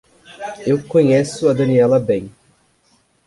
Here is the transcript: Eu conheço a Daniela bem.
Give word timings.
Eu 0.65 0.83
conheço 0.83 1.47
a 1.47 1.53
Daniela 1.53 1.99
bem. 1.99 2.31